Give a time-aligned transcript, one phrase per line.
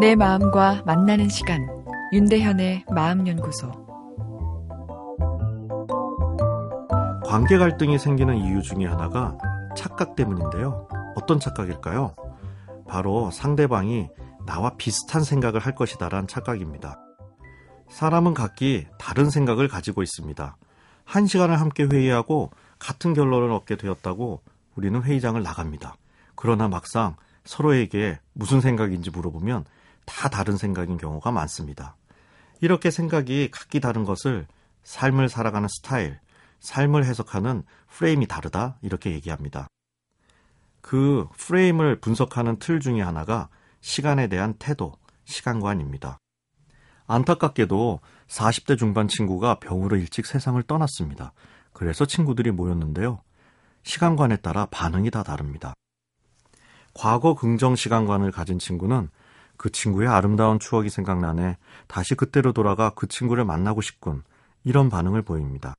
[0.00, 1.66] 내 마음과 만나는 시간
[2.12, 3.72] 윤대현의 마음연구소
[7.24, 9.36] 관계 갈등이 생기는 이유 중에 하나가
[9.76, 10.86] 착각 때문인데요.
[11.16, 12.14] 어떤 착각일까요?
[12.86, 14.08] 바로 상대방이
[14.46, 17.00] 나와 비슷한 생각을 할 것이다란 착각입니다.
[17.90, 20.56] 사람은 각기 다른 생각을 가지고 있습니다.
[21.04, 24.42] 한 시간을 함께 회의하고 같은 결론을 얻게 되었다고
[24.76, 25.96] 우리는 회의장을 나갑니다.
[26.36, 29.64] 그러나 막상 서로에게 무슨 생각인지 물어보면
[30.08, 31.94] 다 다른 생각인 경우가 많습니다.
[32.62, 34.46] 이렇게 생각이 각기 다른 것을
[34.82, 36.18] 삶을 살아가는 스타일,
[36.60, 39.68] 삶을 해석하는 프레임이 다르다 이렇게 얘기합니다.
[40.80, 43.50] 그 프레임을 분석하는 틀 중에 하나가
[43.82, 44.94] 시간에 대한 태도,
[45.26, 46.18] 시간관입니다.
[47.06, 51.32] 안타깝게도 40대 중반 친구가 병으로 일찍 세상을 떠났습니다.
[51.74, 53.20] 그래서 친구들이 모였는데요.
[53.82, 55.74] 시간관에 따라 반응이 다 다릅니다.
[56.94, 59.10] 과거 긍정 시간관을 가진 친구는
[59.58, 64.22] 그 친구의 아름다운 추억이 생각나네 다시 그때로 돌아가 그 친구를 만나고 싶군
[64.64, 65.74] 이런 반응을 보입니다.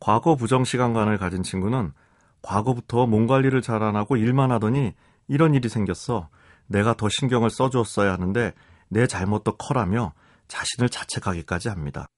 [0.00, 1.92] 과거 부정 시간관을 가진 친구는
[2.42, 4.94] 과거부터 몸 관리를 잘 안 하고 일만 하더니
[5.28, 6.28] 이런 일이 생겼어.
[6.66, 8.52] 내가 더 신경을 써주었어야 하는데
[8.88, 10.12] 내 잘못도 커라며
[10.48, 12.08] 자신을 자책하기까지 합니다.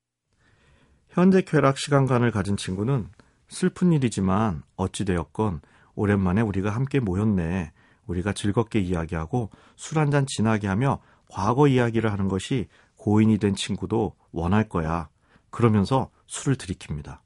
[1.10, 3.08] 현재 쾌락 시간관을 가진 친구는
[3.48, 5.60] 슬픈 일이지만 어찌되었건
[5.94, 7.72] 오랜만에 우리가 함께 모였네.
[8.06, 14.68] 우리가 즐겁게 이야기하고 술 한잔 지나게 하며 과거 이야기를 하는 것이 고인이 된 친구도 원할
[14.68, 15.08] 거야.
[15.50, 17.18] 그러면서 술을 들이킵니다.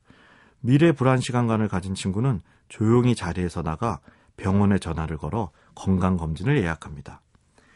[0.60, 4.00] 미래 불안 시간관을 가진 친구는 조용히 자리에서 나가
[4.36, 7.22] 병원에 전화를 걸어 건강검진을 예약합니다.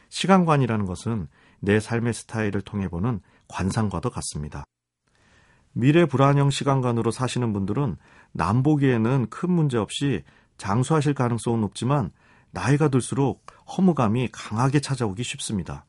[0.08, 1.28] 시간관이라는 것은
[1.60, 4.64] 내 삶의 스타일을 통해 보는 관상과도 같습니다.
[5.72, 7.96] 미래 불안형 시간관으로 사시는 분들은
[8.32, 10.22] 남보기에는 큰 문제 없이
[10.58, 12.10] 장수하실 가능성은 높지만
[12.52, 13.44] 나이가 들수록
[13.76, 15.84] 허무감이 강하게 찾아오기 쉽습니다.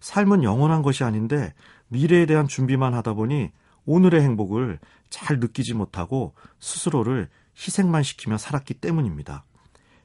[0.00, 1.54] 삶은 영원한 것이 아닌데
[1.88, 3.50] 미래에 대한 준비만 하다 보니
[3.86, 4.78] 오늘의 행복을
[5.08, 9.44] 잘 느끼지 못하고 스스로를 희생만 시키며 살았기 때문입니다.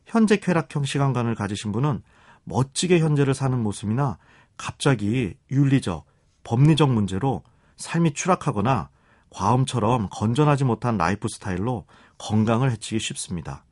[0.06, 2.02] 현재 쾌락형 시간관을 가지신 분은
[2.46, 4.18] 멋지게 현재를 사는 모습이나
[4.58, 6.06] 갑자기 윤리적,
[6.44, 7.44] 법리적 문제로
[7.78, 8.90] 삶이 추락하거나
[9.30, 11.86] 과음처럼 건전하지 못한 라이프 스타일로
[12.18, 13.66] 건강을 해치기 쉽습니다.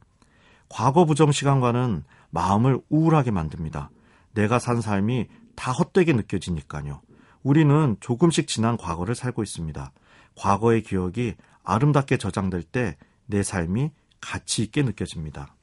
[0.72, 3.92] 과거 부정 시간과는 마음을 우울하게 만듭니다.
[4.34, 7.02] 내가 산 삶이 다 헛되게 느껴지니까요.
[7.44, 9.92] 우리는 조금씩 지난 과거를 살고 있습니다.
[10.36, 12.98] 과거의 기억이 아름답게 저장될 때
[13.32, 15.56] 내 삶이 가치 있게 느껴집니다.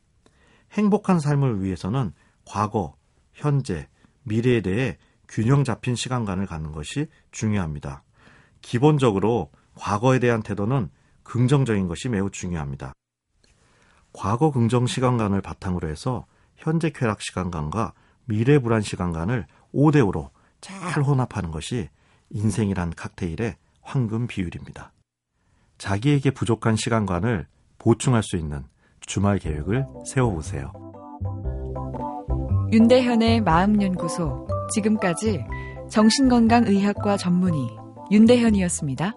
[0.73, 2.13] 행복한 삶을 위해서는
[2.45, 2.97] 과거,
[3.33, 3.89] 현재,
[4.25, 4.99] 미래에 대해
[5.29, 8.03] 균형 잡힌 시간관을 갖는 것이 중요합니다.
[8.63, 10.91] 기본적으로 과거에 대한 태도는
[11.23, 12.95] 긍정적인 것이 매우 중요합니다.
[14.19, 17.93] 과거 긍정 시간관을 바탕으로 해서 현재 쾌락 시간관과
[18.25, 20.31] 미래 불안 시간관을 5대 5로
[20.61, 21.89] 잘 혼합하는 것이
[22.31, 24.91] 인생이란 칵테일의 황금 비율입니다.
[25.79, 27.47] 자기에게 부족한 시간관을
[27.79, 28.65] 보충할 수 있는
[29.01, 30.73] 주말 계획을 세워보세요.
[32.73, 34.49] 윤대현의 마음연구소.
[34.75, 35.45] 지금까지
[35.91, 37.69] 정신건강의학과 전문의
[38.11, 39.15] 윤대현이었습니다.